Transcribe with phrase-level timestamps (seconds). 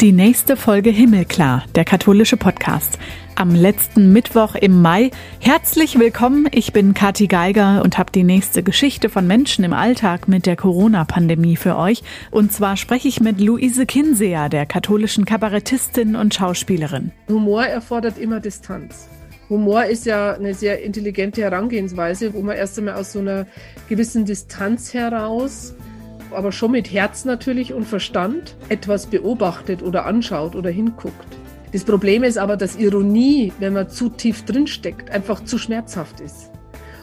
[0.00, 2.98] Die nächste Folge Himmelklar, der katholische Podcast.
[3.34, 5.10] Am letzten Mittwoch im Mai.
[5.40, 10.26] Herzlich willkommen, ich bin Kathi Geiger und habe die nächste Geschichte von Menschen im Alltag
[10.26, 12.02] mit der Corona-Pandemie für euch.
[12.30, 17.12] Und zwar spreche ich mit Luise Kinseer, der katholischen Kabarettistin und Schauspielerin.
[17.28, 19.06] Humor erfordert immer Distanz.
[19.50, 23.46] Humor ist ja eine sehr intelligente Herangehensweise, wo man erst einmal aus so einer
[23.90, 25.74] gewissen Distanz heraus
[26.32, 31.36] aber schon mit Herz natürlich und Verstand etwas beobachtet oder anschaut oder hinguckt.
[31.72, 36.50] Das Problem ist aber, dass Ironie, wenn man zu tief drinsteckt, einfach zu schmerzhaft ist.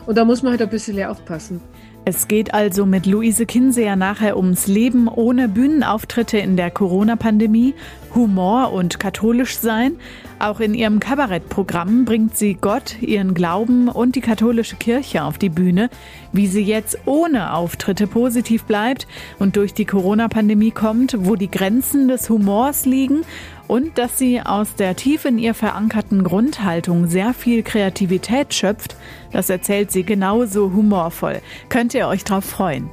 [0.05, 1.61] Und da muss man halt ein bisschen aufpassen.
[2.09, 7.73] Es geht also mit Luise Kinseer nachher ums Leben ohne Bühnenauftritte in der Corona-Pandemie,
[8.15, 9.97] Humor und katholisch sein.
[10.39, 15.49] Auch in ihrem Kabarettprogramm bringt sie Gott, ihren Glauben und die katholische Kirche auf die
[15.49, 15.89] Bühne.
[16.31, 19.05] Wie sie jetzt ohne Auftritte positiv bleibt
[19.37, 23.23] und durch die Corona-Pandemie kommt, wo die Grenzen des Humors liegen
[23.67, 28.95] und dass sie aus der tief in ihr verankerten Grundhaltung sehr viel Kreativität schöpft,
[29.31, 31.41] das erzählt sie genauso humorvoll.
[31.69, 32.89] Könnt ihr euch drauf freuen.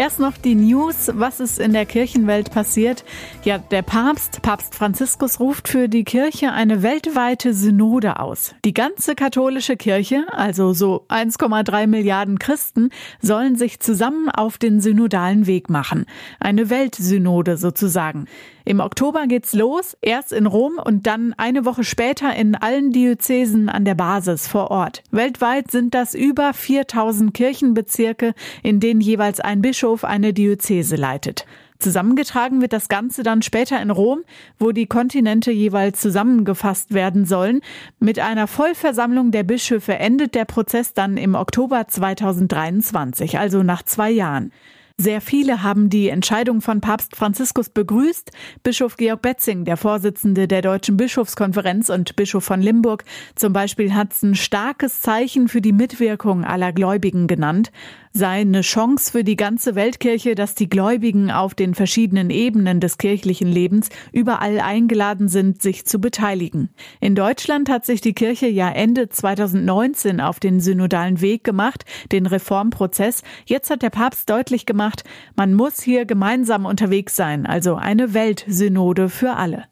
[0.00, 3.04] Erst noch die News, was ist in der Kirchenwelt passiert.
[3.44, 8.54] Ja, der Papst, Papst Franziskus, ruft für die Kirche eine weltweite Synode aus.
[8.64, 12.88] Die ganze katholische Kirche, also so 1,3 Milliarden Christen,
[13.20, 16.06] sollen sich zusammen auf den synodalen Weg machen.
[16.38, 18.24] Eine Weltsynode sozusagen.
[18.70, 23.68] Im Oktober geht's los, erst in Rom und dann eine Woche später in allen Diözesen
[23.68, 25.02] an der Basis vor Ort.
[25.10, 31.46] Weltweit sind das über 4000 Kirchenbezirke, in denen jeweils ein Bischof eine Diözese leitet.
[31.80, 34.20] Zusammengetragen wird das Ganze dann später in Rom,
[34.60, 37.62] wo die Kontinente jeweils zusammengefasst werden sollen.
[37.98, 44.12] Mit einer Vollversammlung der Bischöfe endet der Prozess dann im Oktober 2023, also nach zwei
[44.12, 44.52] Jahren.
[45.00, 48.32] Sehr viele haben die Entscheidung von Papst Franziskus begrüßt.
[48.62, 54.12] Bischof Georg Betzing, der Vorsitzende der Deutschen Bischofskonferenz und Bischof von Limburg, zum Beispiel hat
[54.12, 57.72] es ein starkes Zeichen für die Mitwirkung aller Gläubigen genannt
[58.12, 62.98] sei eine Chance für die ganze Weltkirche, dass die Gläubigen auf den verschiedenen Ebenen des
[62.98, 66.70] kirchlichen Lebens überall eingeladen sind, sich zu beteiligen.
[67.00, 72.26] In Deutschland hat sich die Kirche ja Ende 2019 auf den synodalen Weg gemacht, den
[72.26, 73.22] Reformprozess.
[73.46, 75.04] Jetzt hat der Papst deutlich gemacht,
[75.36, 79.69] man muss hier gemeinsam unterwegs sein, also eine Weltsynode für alle.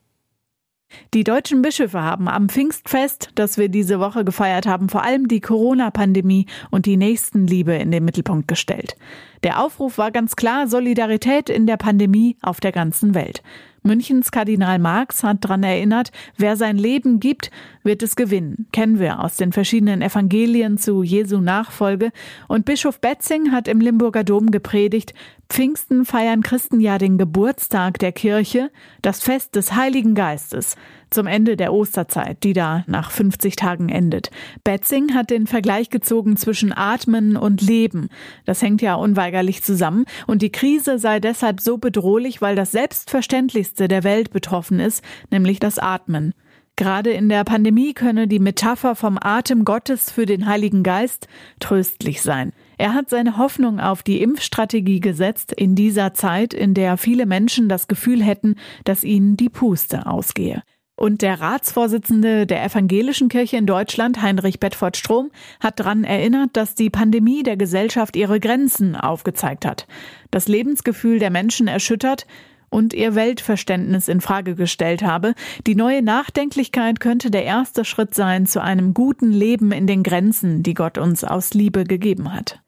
[1.14, 5.40] Die deutschen Bischöfe haben am Pfingstfest, das wir diese Woche gefeiert haben, vor allem die
[5.40, 8.96] Corona-Pandemie und die Nächstenliebe in den Mittelpunkt gestellt.
[9.42, 13.42] Der Aufruf war ganz klar Solidarität in der Pandemie auf der ganzen Welt.
[13.82, 17.50] Münchens Kardinal Marx hat daran erinnert, wer sein Leben gibt,
[17.84, 18.66] wird es gewinnen.
[18.72, 22.10] Kennen wir aus den verschiedenen Evangelien zu Jesu Nachfolge.
[22.48, 25.14] Und Bischof Betzing hat im Limburger Dom gepredigt,
[25.48, 28.70] Pfingsten feiern Christen ja den Geburtstag der Kirche,
[29.00, 30.76] das Fest des Heiligen Geistes,
[31.10, 34.30] zum Ende der Osterzeit, die da nach 50 Tagen endet.
[34.62, 38.10] Betzing hat den Vergleich gezogen zwischen Atmen und Leben.
[38.44, 43.88] Das hängt ja unweigerlich zusammen und die Krise sei deshalb so bedrohlich, weil das Selbstverständlichste
[43.88, 46.34] der Welt betroffen ist, nämlich das Atmen.
[46.76, 51.26] Gerade in der Pandemie könne die Metapher vom Atem Gottes für den Heiligen Geist
[51.58, 52.52] tröstlich sein.
[52.78, 57.68] Er hat seine Hoffnung auf die Impfstrategie gesetzt in dieser Zeit, in der viele Menschen
[57.68, 60.62] das Gefühl hätten, dass ihnen die Puste ausgehe.
[60.94, 65.30] Und der Ratsvorsitzende der Evangelischen Kirche in Deutschland, Heinrich Bedford Strom,
[65.60, 69.86] hat daran erinnert, dass die Pandemie der Gesellschaft ihre Grenzen aufgezeigt hat,
[70.30, 72.26] das Lebensgefühl der Menschen erschüttert,
[72.70, 75.34] und ihr Weltverständnis in Frage gestellt habe.
[75.66, 80.62] Die neue Nachdenklichkeit könnte der erste Schritt sein zu einem guten Leben in den Grenzen,
[80.62, 82.60] die Gott uns aus Liebe gegeben hat.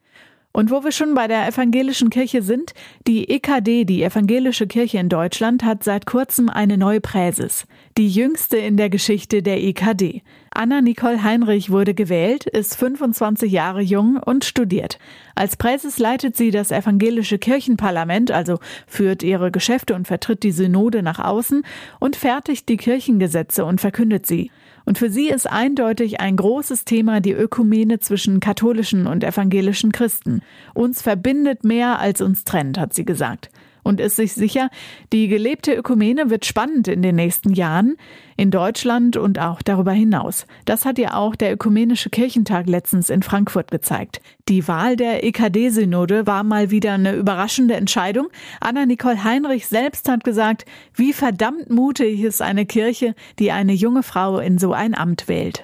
[0.53, 2.73] Und wo wir schon bei der evangelischen Kirche sind,
[3.07, 7.65] die EKD, die evangelische Kirche in Deutschland, hat seit kurzem eine neue Präses.
[7.97, 10.23] Die jüngste in der Geschichte der EKD.
[10.53, 14.99] Anna Nicole Heinrich wurde gewählt, ist 25 Jahre jung und studiert.
[15.35, 21.01] Als Präses leitet sie das evangelische Kirchenparlament, also führt ihre Geschäfte und vertritt die Synode
[21.03, 21.63] nach außen
[21.99, 24.51] und fertigt die Kirchengesetze und verkündet sie.
[24.85, 30.41] Und für sie ist eindeutig ein großes Thema die Ökumene zwischen katholischen und evangelischen Christen.
[30.73, 33.49] Uns verbindet mehr als uns trennt, hat sie gesagt
[33.83, 34.69] und ist sich sicher,
[35.13, 37.97] die gelebte Ökumene wird spannend in den nächsten Jahren
[38.37, 40.45] in Deutschland und auch darüber hinaus.
[40.65, 44.21] Das hat ja auch der Ökumenische Kirchentag letztens in Frankfurt gezeigt.
[44.49, 48.29] Die Wahl der EKD-Synode war mal wieder eine überraschende Entscheidung.
[48.59, 54.39] Anna-Nicole Heinrich selbst hat gesagt, wie verdammt mutig ist eine Kirche, die eine junge Frau
[54.39, 55.61] in so ein Amt wählt.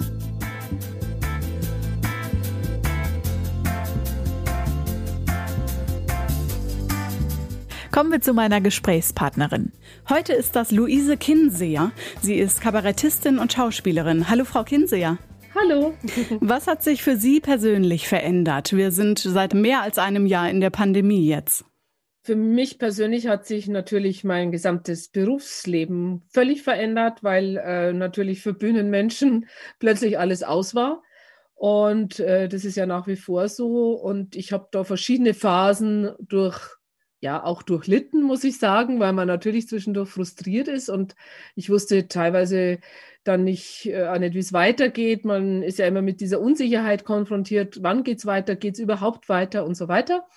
[7.91, 9.71] Kommen wir zu meiner Gesprächspartnerin.
[10.09, 11.91] Heute ist das Luise Kinseer.
[12.21, 14.29] Sie ist Kabarettistin und Schauspielerin.
[14.29, 15.17] Hallo, Frau Kinseer.
[15.55, 15.93] Hallo.
[16.39, 18.73] Was hat sich für Sie persönlich verändert?
[18.73, 21.65] Wir sind seit mehr als einem Jahr in der Pandemie jetzt.
[22.23, 28.53] Für mich persönlich hat sich natürlich mein gesamtes Berufsleben völlig verändert, weil äh, natürlich für
[28.53, 29.47] Bühnenmenschen
[29.79, 31.01] plötzlich alles aus war.
[31.55, 33.93] Und äh, das ist ja nach wie vor so.
[33.93, 36.76] Und ich habe da verschiedene Phasen durch,
[37.19, 40.89] ja, auch durchlitten, muss ich sagen, weil man natürlich zwischendurch frustriert ist.
[40.89, 41.15] Und
[41.55, 42.79] ich wusste teilweise
[43.23, 45.25] dann nicht, äh, nicht wie es weitergeht.
[45.25, 47.79] Man ist ja immer mit dieser Unsicherheit konfrontiert.
[47.81, 48.55] Wann geht es weiter?
[48.55, 50.27] Geht es überhaupt weiter und so weiter?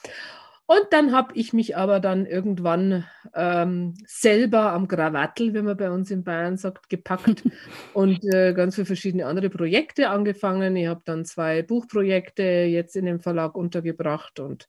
[0.70, 5.90] Und dann habe ich mich aber dann irgendwann ähm, selber am Krawattel, wie man bei
[5.90, 7.42] uns in Bayern sagt, gepackt
[7.92, 10.76] und äh, ganz viele verschiedene andere Projekte angefangen.
[10.76, 14.68] Ich habe dann zwei Buchprojekte jetzt in dem Verlag untergebracht und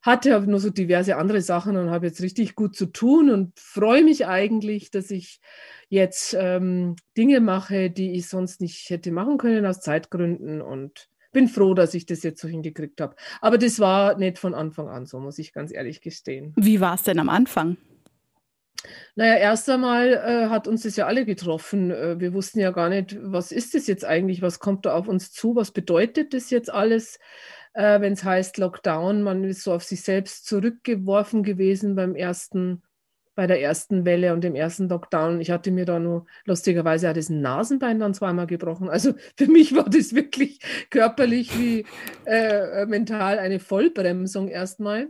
[0.00, 3.52] hatte aber nur so diverse andere Sachen und habe jetzt richtig gut zu tun und
[3.60, 5.42] freue mich eigentlich, dass ich
[5.90, 11.48] jetzt ähm, Dinge mache, die ich sonst nicht hätte machen können aus Zeitgründen und bin
[11.48, 13.14] froh, dass ich das jetzt so hingekriegt habe.
[13.42, 16.54] Aber das war nicht von Anfang an so, muss ich ganz ehrlich gestehen.
[16.56, 17.76] Wie war es denn am Anfang?
[19.16, 21.90] Naja, erst einmal äh, hat uns das ja alle getroffen.
[21.90, 25.08] Äh, wir wussten ja gar nicht, was ist das jetzt eigentlich, was kommt da auf
[25.08, 27.18] uns zu, was bedeutet das jetzt alles,
[27.74, 29.22] äh, wenn es heißt Lockdown.
[29.22, 32.82] Man ist so auf sich selbst zurückgeworfen gewesen beim ersten
[33.34, 35.40] bei der ersten Welle und dem ersten Lockdown.
[35.40, 38.88] Ich hatte mir da nur lustigerweise auch das Nasenbein dann zweimal gebrochen.
[38.88, 40.60] Also für mich war das wirklich
[40.90, 41.84] körperlich wie
[42.24, 45.08] äh, mental eine Vollbremsung erstmal.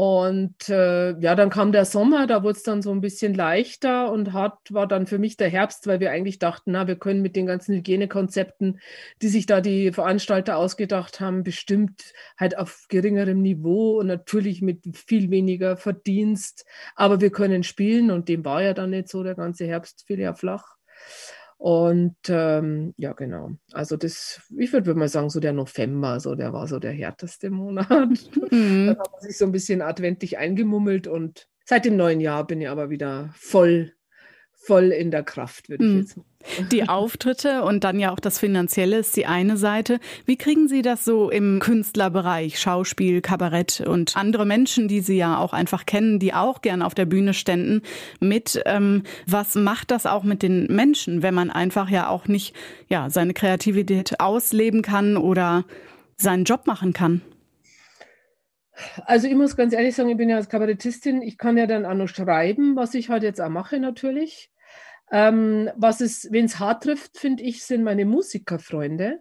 [0.00, 4.12] Und äh, ja, dann kam der Sommer, da wurde es dann so ein bisschen leichter
[4.12, 7.20] und hat, war dann für mich der Herbst, weil wir eigentlich dachten, na, wir können
[7.20, 8.78] mit den ganzen Hygienekonzepten,
[9.22, 14.84] die sich da die Veranstalter ausgedacht haben, bestimmt halt auf geringerem Niveau und natürlich mit
[14.96, 16.64] viel weniger Verdienst,
[16.94, 20.20] aber wir können spielen und dem war ja dann nicht so, der ganze Herbst fiel
[20.20, 20.76] ja flach.
[21.58, 23.50] Und ähm, ja, genau.
[23.72, 27.50] Also das, ich würde mal sagen, so der November, so der war so der härteste
[27.50, 27.90] Monat.
[28.50, 28.86] Mhm.
[28.86, 32.60] Dann hat man sich so ein bisschen adventlich eingemummelt und seit dem neuen Jahr bin
[32.60, 33.92] ich aber wieder voll
[34.68, 36.00] voll in der Kraft, würde ich hm.
[36.00, 36.24] jetzt mal
[36.70, 39.98] die Auftritte und dann ja auch das Finanzielle ist die eine Seite.
[40.26, 45.38] Wie kriegen Sie das so im Künstlerbereich, Schauspiel, Kabarett und andere Menschen, die Sie ja
[45.38, 47.80] auch einfach kennen, die auch gern auf der Bühne ständen,
[48.20, 48.62] mit?
[48.66, 52.54] Ähm, was macht das auch mit den Menschen, wenn man einfach ja auch nicht
[52.88, 55.64] ja seine Kreativität ausleben kann oder
[56.18, 57.22] seinen Job machen kann?
[59.06, 61.84] Also ich muss ganz ehrlich sagen, ich bin ja als Kabarettistin, ich kann ja dann
[61.84, 64.50] auch noch schreiben, was ich halt jetzt auch mache natürlich.
[65.10, 69.20] Ähm, was es, wenn es hart trifft, finde ich, sind meine Musikerfreunde.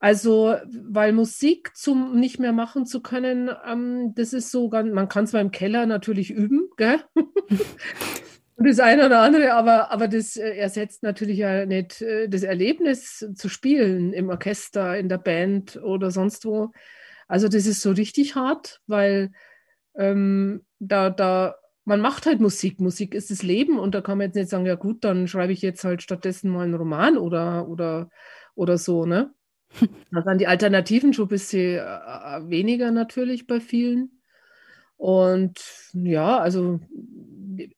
[0.00, 5.08] Also, weil Musik zum nicht mehr machen zu können, ähm, das ist so ganz, man
[5.08, 7.00] kann zwar im Keller natürlich üben, gell?
[8.56, 12.42] Und das eine oder andere, aber, aber das äh, ersetzt natürlich ja nicht äh, das
[12.42, 16.72] Erlebnis zu spielen im Orchester, in der Band oder sonst wo.
[17.28, 19.32] Also das ist so richtig hart, weil
[19.94, 22.80] ähm, da, da, man macht halt Musik.
[22.80, 25.52] Musik ist das Leben und da kann man jetzt nicht sagen, ja gut, dann schreibe
[25.52, 28.08] ich jetzt halt stattdessen mal einen Roman oder, oder,
[28.54, 29.32] oder so, ne?
[30.12, 34.20] Da sind die Alternativen schon ein bisschen äh, äh, weniger natürlich bei vielen.
[34.96, 35.58] Und
[35.94, 36.78] ja, also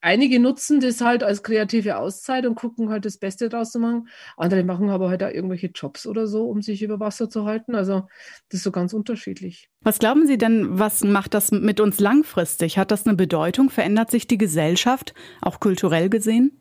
[0.01, 4.09] einige nutzen das halt als kreative Auszeit und gucken halt das Beste draus zu machen.
[4.37, 7.75] Andere machen aber halt auch irgendwelche Jobs oder so, um sich über Wasser zu halten.
[7.75, 8.09] Also
[8.49, 9.69] das ist so ganz unterschiedlich.
[9.81, 12.79] Was glauben Sie denn, was macht das mit uns langfristig?
[12.79, 13.71] Hat das eine Bedeutung?
[13.71, 16.61] Verändert sich die Gesellschaft, auch kulturell gesehen?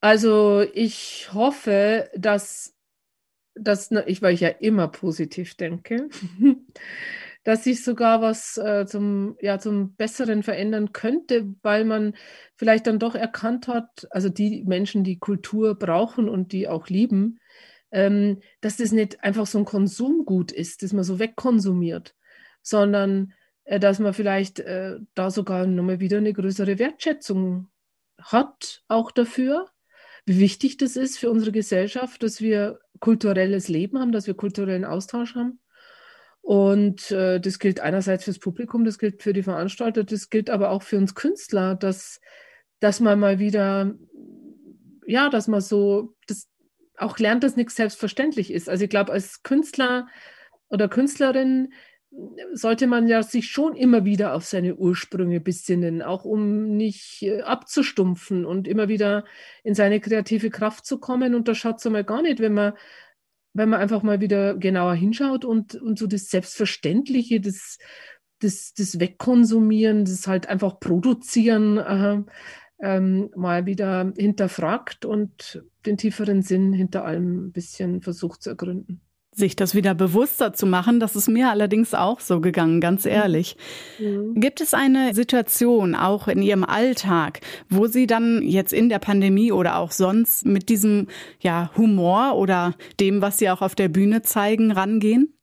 [0.00, 2.74] Also ich hoffe, dass,
[3.54, 6.08] dass ich, weil ich ja immer positiv denke,
[7.44, 12.14] dass sich sogar was äh, zum, ja, zum Besseren verändern könnte, weil man
[12.56, 17.38] vielleicht dann doch erkannt hat, also die Menschen, die Kultur brauchen und die auch lieben,
[17.92, 22.14] ähm, dass das nicht einfach so ein Konsumgut ist, das man so wegkonsumiert,
[22.62, 23.32] sondern
[23.64, 27.68] äh, dass man vielleicht äh, da sogar nochmal wieder eine größere Wertschätzung
[28.20, 29.66] hat, auch dafür,
[30.26, 34.84] wie wichtig das ist für unsere Gesellschaft, dass wir kulturelles Leben haben, dass wir kulturellen
[34.84, 35.58] Austausch haben
[36.42, 40.70] und äh, das gilt einerseits fürs Publikum, das gilt für die Veranstalter, das gilt aber
[40.70, 42.20] auch für uns Künstler, dass,
[42.80, 43.94] dass man mal wieder,
[45.06, 46.48] ja, dass man so das
[46.96, 48.68] auch lernt, dass nichts selbstverständlich ist.
[48.68, 50.06] Also ich glaube, als Künstler
[50.68, 51.72] oder Künstlerin
[52.52, 57.42] sollte man ja sich schon immer wieder auf seine Ursprünge besinnen, auch um nicht äh,
[57.42, 59.24] abzustumpfen und immer wieder
[59.62, 61.34] in seine kreative Kraft zu kommen.
[61.34, 62.72] Und da schaut es einmal gar nicht, wenn man
[63.52, 67.78] wenn man einfach mal wieder genauer hinschaut und, und so das Selbstverständliche, das,
[68.40, 72.22] das, das Wegkonsumieren, das halt einfach Produzieren äh,
[72.82, 79.02] ähm, mal wieder hinterfragt und den tieferen Sinn hinter allem ein bisschen versucht zu ergründen
[79.32, 81.00] sich das wieder bewusster zu machen.
[81.00, 83.56] Das ist mir allerdings auch so gegangen, ganz ehrlich.
[83.98, 84.34] Mhm.
[84.34, 89.52] Gibt es eine Situation auch in Ihrem Alltag, wo Sie dann jetzt in der Pandemie
[89.52, 91.08] oder auch sonst mit diesem
[91.40, 95.34] ja, Humor oder dem, was Sie auch auf der Bühne zeigen, rangehen?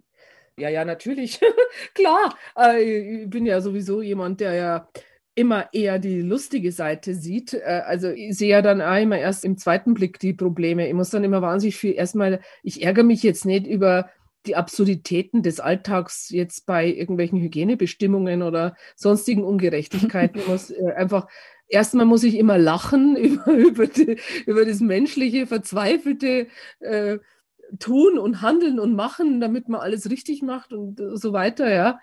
[0.58, 1.40] Ja, ja, natürlich.
[1.94, 2.36] Klar.
[2.58, 4.90] Äh, ich bin ja sowieso jemand, der ja
[5.38, 7.54] immer eher die lustige Seite sieht.
[7.54, 10.88] Äh, also ich sehe ja dann auch immer erst im zweiten Blick die Probleme.
[10.88, 14.10] Ich muss dann immer wahnsinnig viel erstmal, ich ärgere mich jetzt nicht über
[14.48, 20.42] die Absurditäten des Alltags jetzt bei irgendwelchen Hygienebestimmungen oder sonstigen Ungerechtigkeiten.
[20.42, 21.28] Ich muss äh, einfach,
[21.68, 24.18] erstmal muss ich immer lachen über, über, die,
[24.48, 26.48] über das menschliche, verzweifelte
[26.80, 27.20] äh,
[27.80, 32.00] Tun und Handeln und Machen, damit man alles richtig macht und so weiter, ja.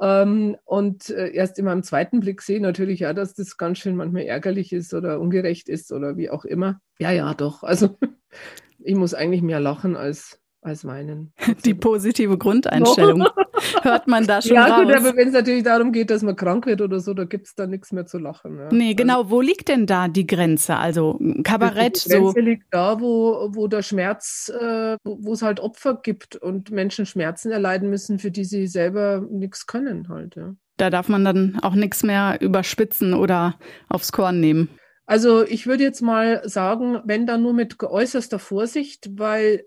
[0.00, 3.78] Ähm, und äh, erst in meinem zweiten Blick sehe ich natürlich ja, dass das ganz
[3.78, 6.80] schön manchmal ärgerlich ist oder ungerecht ist oder wie auch immer.
[6.98, 7.62] Ja, ja, doch.
[7.62, 7.98] Also
[8.78, 11.32] ich muss eigentlich mehr lachen als als weinen.
[11.64, 13.26] Die positive Grundeinstellung
[13.82, 14.70] hört man da schon ja, raus.
[14.78, 17.24] Ja, gut, aber wenn es natürlich darum geht, dass man krank wird oder so, da
[17.24, 18.58] gibt es da nichts mehr zu lachen.
[18.58, 18.68] Ja.
[18.72, 19.30] Nee, genau.
[19.30, 20.76] Wo liegt denn da die Grenze?
[20.76, 22.40] Also Kabarett die Grenze so.
[22.40, 27.50] liegt da, wo, wo der Schmerz, äh, wo es halt Opfer gibt und Menschen Schmerzen
[27.50, 30.36] erleiden müssen, für die sie selber nichts können halt.
[30.36, 30.54] Ja.
[30.76, 33.54] Da darf man dann auch nichts mehr überspitzen oder
[33.88, 34.68] aufs Korn nehmen.
[35.06, 39.64] Also ich würde jetzt mal sagen, wenn dann nur mit äußerster Vorsicht, weil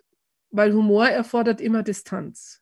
[0.52, 2.62] weil Humor erfordert immer Distanz.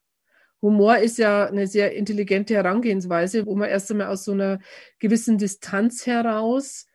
[0.62, 4.60] Humor ist ja eine sehr intelligente Herangehensweise, wo man erst einmal aus so einer
[5.00, 6.88] gewissen Distanz heraus,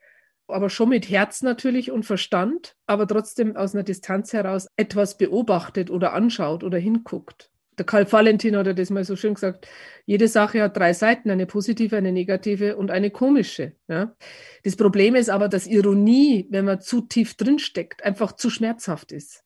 [0.49, 5.91] aber schon mit Herz natürlich und Verstand, aber trotzdem aus einer Distanz heraus etwas beobachtet
[5.91, 7.51] oder anschaut oder hinguckt.
[7.79, 9.67] Der Karl Valentin hat das mal so schön gesagt,
[10.05, 13.77] jede Sache hat drei Seiten, eine positive, eine negative und eine komische.
[13.89, 14.15] Ja.
[14.63, 19.45] Das Problem ist aber, dass Ironie, wenn man zu tief drinsteckt, einfach zu schmerzhaft ist.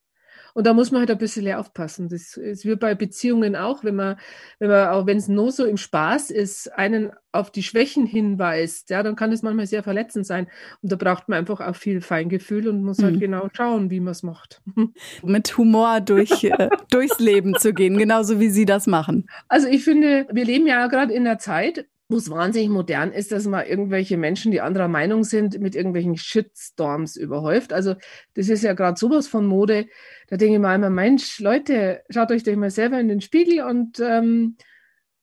[0.56, 2.08] Und da muss man halt ein bisschen aufpassen.
[2.08, 4.16] Das ist wie bei Beziehungen auch, wenn man,
[4.58, 8.88] wenn man, auch wenn es nur so im Spaß ist, einen auf die Schwächen hinweist,
[8.88, 10.46] ja, dann kann es manchmal sehr verletzend sein.
[10.80, 13.20] Und da braucht man einfach auch viel Feingefühl und muss halt mhm.
[13.20, 14.62] genau schauen, wie man es macht.
[15.22, 19.28] Mit Humor durch, äh, durchs Leben zu gehen, genauso wie Sie das machen.
[19.48, 23.32] Also ich finde, wir leben ja gerade in einer Zeit, wo es wahnsinnig modern ist,
[23.32, 27.72] dass man irgendwelche Menschen, die anderer Meinung sind, mit irgendwelchen Shitstorms überhäuft.
[27.72, 27.96] Also
[28.34, 29.86] das ist ja gerade sowas von Mode.
[30.28, 33.64] Da denke ich mir immer, Mensch, Leute, schaut euch doch mal selber in den Spiegel
[33.64, 34.56] und, ähm,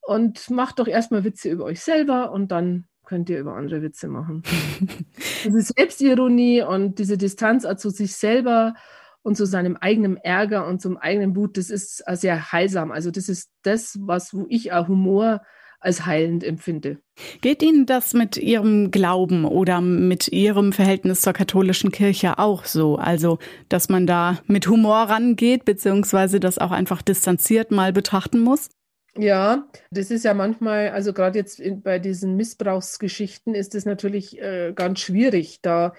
[0.02, 4.10] und macht doch erstmal Witze über euch selber und dann könnt ihr über andere Witze
[4.10, 4.44] machen.
[5.46, 8.74] diese Selbstironie und diese Distanz zu sich selber
[9.22, 12.92] und zu seinem eigenen Ärger und zum eigenen Wut, das ist sehr heilsam.
[12.92, 15.42] Also das ist das, was, wo ich auch Humor
[15.84, 16.98] als heilend empfinde.
[17.42, 22.96] Geht Ihnen das mit Ihrem Glauben oder mit Ihrem Verhältnis zur katholischen Kirche auch so?
[22.96, 23.38] Also,
[23.70, 28.70] dass man da mit Humor rangeht, beziehungsweise das auch einfach distanziert mal betrachten muss?
[29.16, 34.42] Ja, das ist ja manchmal, also gerade jetzt in, bei diesen Missbrauchsgeschichten ist es natürlich
[34.42, 35.60] äh, ganz schwierig.
[35.62, 35.94] Da,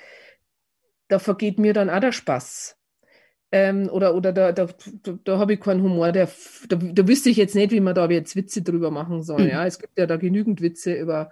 [1.09, 2.77] da vergeht mir dann auch der Spaß.
[3.57, 4.67] Ähm, oder oder da, da,
[5.23, 6.11] da, habe ich keinen Humor.
[6.11, 6.29] Der,
[6.69, 9.43] da, da wüsste ich jetzt nicht, wie man da jetzt Witze drüber machen soll.
[9.43, 9.49] Mhm.
[9.49, 11.31] Ja, es gibt ja da genügend Witze über,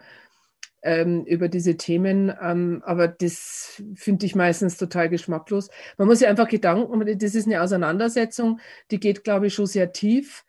[0.83, 5.69] ähm, über diese Themen, ähm, aber das finde ich meistens total geschmacklos.
[5.99, 8.61] Man muss sich einfach Gedanken, das ist eine Auseinandersetzung,
[8.93, 10.45] die geht, glaube ich, schon sehr tief.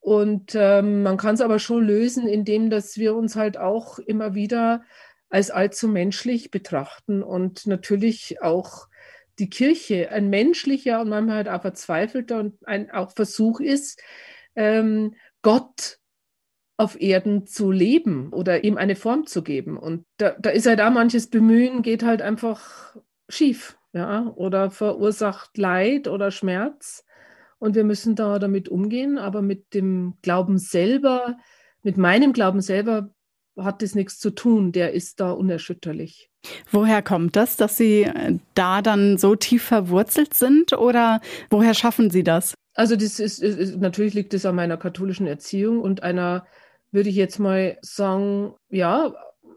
[0.00, 4.34] Und ähm, man kann es aber schon lösen, indem dass wir uns halt auch immer
[4.34, 4.82] wieder
[5.28, 8.87] als allzu menschlich betrachten und natürlich auch
[9.38, 14.02] die Kirche ein menschlicher und manchmal halt auch verzweifelter und ein auch Versuch ist,
[14.54, 15.98] ähm, Gott
[16.76, 19.76] auf Erden zu leben oder ihm eine Form zu geben.
[19.76, 22.96] Und da, da ist halt auch manches Bemühen, geht halt einfach
[23.28, 27.04] schief, ja, oder verursacht Leid oder Schmerz.
[27.58, 31.36] Und wir müssen da damit umgehen, aber mit dem Glauben selber,
[31.82, 33.10] mit meinem Glauben selber
[33.58, 36.30] hat das nichts zu tun, der ist da unerschütterlich.
[36.70, 42.10] Woher kommt das, dass Sie äh, da dann so tief verwurzelt sind oder woher schaffen
[42.10, 42.54] Sie das?
[42.74, 46.46] Also das ist, ist natürlich liegt es an meiner katholischen Erziehung und einer,
[46.92, 49.14] würde ich jetzt mal sagen, ja,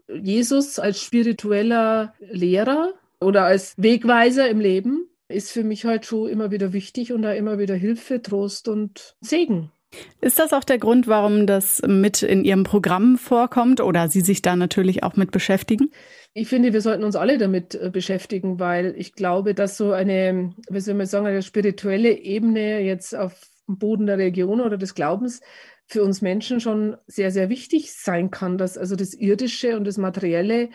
[0.08, 6.50] Jesus als spiritueller Lehrer oder als Wegweiser im Leben ist für mich halt schon immer
[6.50, 9.70] wieder wichtig und da immer wieder Hilfe, Trost und Segen.
[10.20, 14.42] Ist das auch der Grund, warum das mit in Ihrem Programm vorkommt oder Sie sich
[14.42, 15.90] da natürlich auch mit beschäftigen?
[16.34, 20.54] Ich finde, wir sollten uns alle damit äh, beschäftigen, weil ich glaube, dass so eine,
[20.70, 23.32] wie soll man sagen, eine spirituelle Ebene jetzt auf
[23.68, 25.40] dem Boden der Religion oder des Glaubens
[25.86, 29.98] für uns Menschen schon sehr, sehr wichtig sein kann, dass also das Irdische und das
[29.98, 30.70] Materielle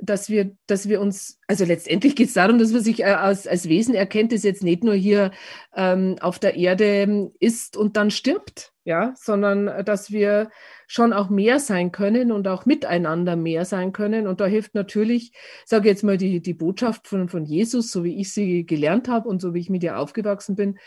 [0.00, 3.46] dass wir, dass wir uns, also letztendlich geht es darum, dass man sich äh, als,
[3.46, 5.30] als Wesen erkennt, das jetzt nicht nur hier
[5.74, 10.50] ähm, auf der Erde ähm, ist und dann stirbt, ja, sondern äh, dass wir
[10.86, 14.26] schon auch mehr sein können und auch miteinander mehr sein können.
[14.26, 15.32] Und da hilft natürlich,
[15.66, 19.28] sage jetzt mal, die, die Botschaft von, von Jesus, so wie ich sie gelernt habe
[19.28, 20.78] und so wie ich mit ihr aufgewachsen bin,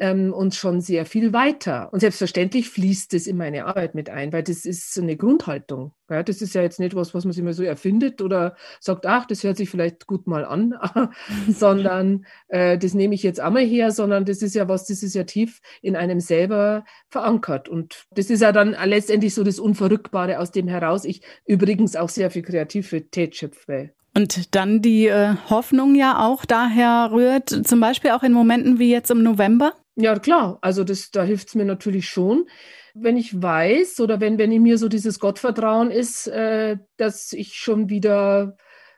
[0.00, 1.92] ähm, uns schon sehr viel weiter.
[1.92, 5.92] Und selbstverständlich fließt es in meine Arbeit mit ein, weil das ist eine Grundhaltung.
[6.08, 9.06] Ja, das ist ja jetzt nicht was, was man sich immer so erfindet oder sagt,
[9.06, 10.74] ach, das hört sich vielleicht gut mal an,
[11.48, 15.14] sondern äh, das nehme ich jetzt einmal her, sondern das ist ja was, das ist
[15.14, 17.68] ja tief in einem selber verankert.
[17.68, 21.04] Und das ist ja dann letztendlich so das Unverrückbare aus dem heraus.
[21.04, 23.90] Ich übrigens auch sehr viel Kreativität schöpfe.
[24.16, 28.90] Und dann die äh, Hoffnung ja auch daher rührt, zum Beispiel auch in Momenten wie
[28.90, 29.74] jetzt im November?
[30.00, 30.58] Ja, klar.
[30.62, 32.46] Also das, da hilft es mir natürlich schon,
[32.94, 37.54] wenn ich weiß oder wenn, wenn in mir so dieses Gottvertrauen ist, äh, dass ich
[37.54, 38.56] schon wieder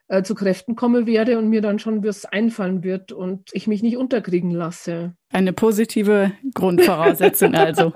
[0.08, 3.82] äh, zu Kräften komme werde und mir dann schon was einfallen wird und ich mich
[3.82, 5.14] nicht unterkriegen lasse.
[5.30, 7.92] Eine positive Grundvoraussetzung also.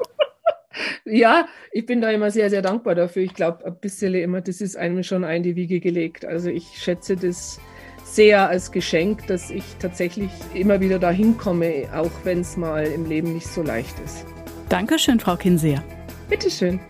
[1.04, 3.22] ja, ich bin da immer sehr, sehr dankbar dafür.
[3.22, 6.24] Ich glaube, ein bisschen immer, das ist einem schon ein die Wiege gelegt.
[6.24, 7.60] Also ich schätze das
[8.06, 13.06] sehr als Geschenk, dass ich tatsächlich immer wieder dahin komme, auch wenn es mal im
[13.06, 14.24] Leben nicht so leicht ist.
[14.68, 15.82] Dankeschön, Frau Kinseer.
[16.28, 16.80] Bitteschön.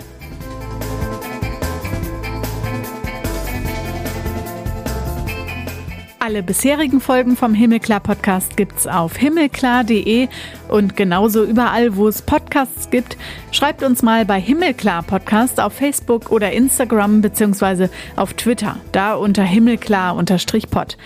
[6.26, 10.26] Alle bisherigen Folgen vom Himmelklar Podcast gibt's auf himmelklar.de
[10.66, 13.16] und genauso überall, wo es Podcasts gibt.
[13.52, 19.44] Schreibt uns mal bei Himmelklar Podcast auf Facebook oder Instagram beziehungsweise auf Twitter, da unter
[19.44, 20.96] himmelklar-pod.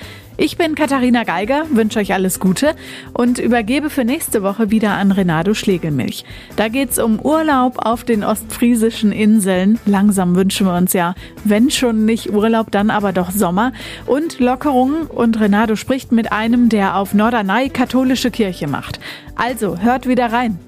[0.42, 2.74] Ich bin Katharina Geiger, wünsche euch alles Gute
[3.12, 6.24] und übergebe für nächste Woche wieder an Renato Schlegelmilch.
[6.56, 9.78] Da geht's um Urlaub auf den ostfriesischen Inseln.
[9.84, 13.74] Langsam wünschen wir uns ja, wenn schon nicht Urlaub, dann aber doch Sommer
[14.06, 15.08] und Lockerungen.
[15.08, 18.98] Und Renato spricht mit einem, der auf Norderney katholische Kirche macht.
[19.36, 20.58] Also hört wieder rein.